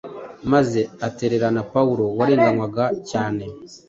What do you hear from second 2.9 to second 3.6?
cyane